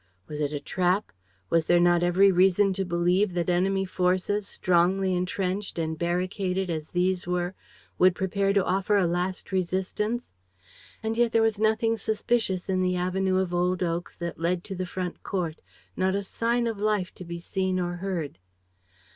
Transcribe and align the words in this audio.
Was 0.27 0.39
it 0.41 0.51
a 0.51 0.59
trap? 0.59 1.11
Was 1.51 1.65
there 1.65 1.79
not 1.79 2.01
every 2.01 2.31
reason 2.31 2.73
to 2.73 2.83
believe 2.83 3.35
that 3.35 3.51
enemy 3.51 3.85
forces, 3.85 4.47
strongly 4.47 5.13
entrenched 5.13 5.77
and 5.77 5.95
barricaded 5.95 6.71
as 6.71 6.89
these 6.89 7.27
were, 7.27 7.53
would 7.99 8.15
prepare 8.15 8.51
to 8.53 8.65
offer 8.65 8.97
a 8.97 9.05
last 9.05 9.51
resistance? 9.51 10.31
And 11.03 11.17
yet 11.17 11.33
there 11.33 11.43
was 11.43 11.59
nothing 11.59 11.97
suspicious 11.97 12.67
in 12.67 12.81
the 12.81 12.95
avenue 12.95 13.37
of 13.37 13.53
old 13.53 13.83
oaks 13.83 14.15
that 14.15 14.39
led 14.39 14.63
to 14.63 14.75
the 14.75 14.87
front 14.87 15.21
court, 15.21 15.61
not 15.95 16.15
a 16.15 16.23
sign 16.23 16.65
of 16.65 16.79
life 16.79 17.13
to 17.13 17.23
be 17.23 17.37
seen 17.37 17.79
or 17.79 17.97
heard. 17.97 18.39